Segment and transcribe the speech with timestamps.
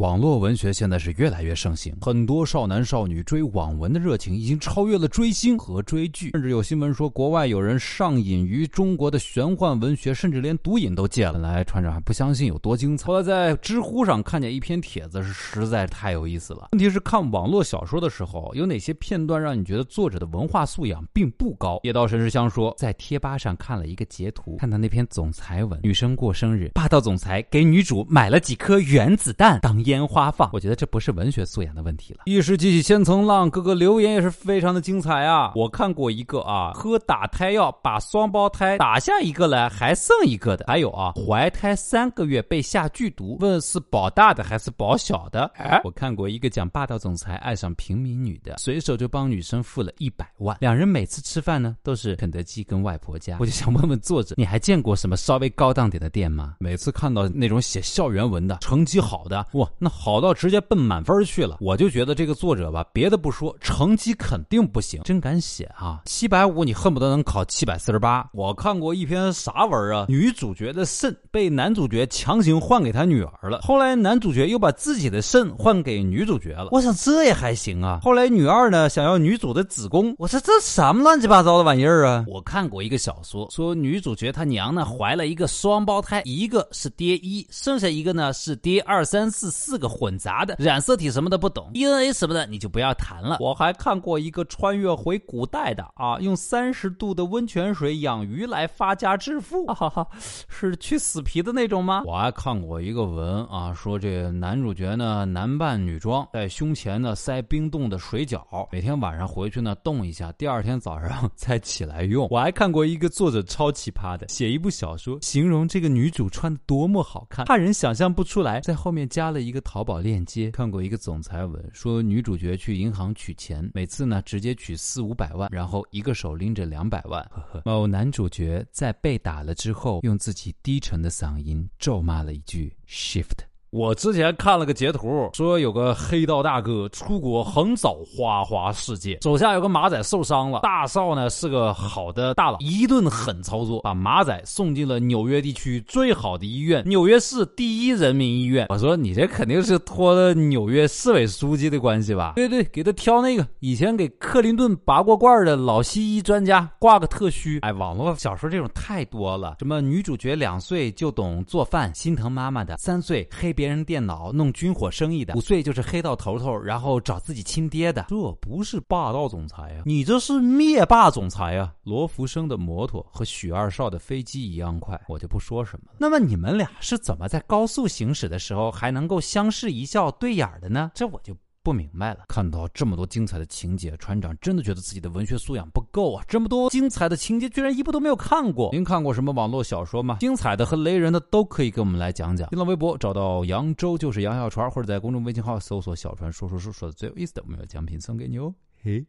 [0.00, 11.34] 网络文学现在是越来越盛行，很多少男少女追网文的热情已经超越了追星和追剧，甚至有新闻说国外有人上瘾于中国的玄幻文学，甚至连毒瘾都戒了。
[11.34, 16.68] 本来船长还不相信有多精彩，后来在知乎上看见一篇帖子，是实在太有意思了。
[16.72, 21.78] 问题是看网络小说的时候，有哪些片段让你觉得作者的文化素养并不高？
[21.82, 29.78] 夜道神石香说，在贴吧上看了一个截图，看到那篇总裁文，女生过生日，霸道总裁给女主买了几颗原子弹当。
[29.90, 32.20] 烟花放，我觉得这不是文学素养的问题了。
[32.24, 35.52] 一时激起千层浪，各个留言也是非常的精彩啊！
[35.56, 45.50] 我看过一个啊，喝打胎药把双胞胎打下一个来，还剩一个的；还有啊，怀胎三个月被下剧毒，问是保大的还是保小的？
[45.56, 53.36] 哎，我看过一个讲霸道总裁爱上平民女的，随手就帮女生付了一百万，两人每次吃饭呢都是肯德基跟外婆家。
[53.40, 56.54] 我就想问问作者，你还见过什么稍微高档点的店吗？
[56.60, 59.68] 每次看到那种写校园文的，成绩好的，哇！
[59.82, 66.02] 那好到直接奔满分去了，我就觉得这个作者吧，别的不说，成绩肯定不行，真敢写啊！
[66.04, 68.28] 七百五你恨不得能考七百四十八。
[68.34, 70.04] 我看过一篇啥文啊？
[70.06, 76.68] 女主角的肾被男主角强行换给他女儿了，后来男主角又把自己的肾换给女主角了。
[76.72, 78.00] 我想这也还行啊。
[78.02, 82.24] 后来女二呢想要女主的子宫，我说这什么乱七八糟的玩意儿啊！
[82.28, 89.80] 我看过一个小说，说女主角她娘呢怀了一个双胞胎，一个是爹一，剩下一个呢是爹二三四四。
[89.80, 93.38] 个混杂的染色体什么的不懂，DNA 什么的你就不要谈了。
[93.40, 100.06] 我还看过一个穿越回古代的啊，用三十度的温泉水养鱼来发家致富， 哈哈，
[100.50, 102.02] 是去死皮的那种吗？
[102.04, 112.28] 我还看过一个文啊，说这男主角呢男扮女装，在胸前呢塞冰冻的水饺，每天晚上回去呢冻一下，第二天早上再起来用。
[112.30, 119.60] 我还看过一个作者超奇葩的，写一部小说，形容这个女主穿的多么好看，怕人想象不出来，在后面加了一一个。
[119.70, 127.22] 淘宝链接看过一个总裁文，说女主角去银行取钱，每次呢直接取四五百万，然后一个手拎着两百万。
[127.30, 127.62] 呵呵。
[127.64, 133.49] 某男主角在被打了之后，用自己低沉的嗓音咒骂了一句 “shift”。
[133.70, 148.66] 我之前看了个截图，说有个黑道大哥出国横扫花花世界，手下有个马仔受伤了，大少呢是个好的大佬，一顿狠操作，把马仔送进了纽约地区最好的医院——纽约市第一人民医院。
[148.70, 152.32] 我说你这肯定是托了纽约市委书记的关系吧？
[152.34, 157.60] 对对，给他挑那个以前给克林顿拔过罐的老西医专家，挂个特需。
[157.60, 163.54] 哎，网络小说这种太多了，什么女主角两岁就懂做饭，心疼妈妈的；三岁黑。
[163.60, 171.70] 别人电脑弄军火生意的，五岁就是黑道头头，然后找自己亲爹的，这不是霸道总裁啊，你这是灭霸总裁啊！
[171.82, 175.98] 罗福生的摩托和许二少的飞机一样快，我就不说什么了。
[175.98, 180.90] 那么你们俩是怎么在高速行驶的时候还能够相视一笑对眼的呢？
[180.94, 181.36] 这我就。
[181.62, 186.24] 不明白了，看到这么多精彩的情节，船长真的觉得自己的文学素养不够啊！
[186.26, 188.70] 这么多精彩的情节，居然一部都没有看过。
[188.72, 190.16] 您看过什么网络小说吗？
[190.20, 192.48] 精彩的和雷人的都可以跟我们来讲讲。
[192.50, 198.54] 新浪微博找到扬州就是杨小船，或者在公众微信号搜索“小船说说说”，说的最有意思的，我们有奖品送给你哦。
[198.82, 199.06] 嘿，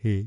[0.00, 0.26] 嘿。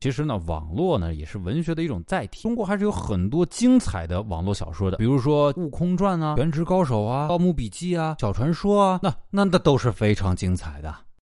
[0.00, 2.42] 其实呢，网络呢也是文学的一种载体。
[2.42, 10.94] 中国还是有很多精彩的网络小说的，比如说《悟空传》啊，《全职高手》啊，《盗墓笔记》啊，《小传说》啊，那那那都是非常精彩的。